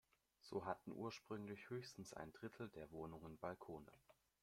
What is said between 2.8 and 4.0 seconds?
Wohnungen Balkone.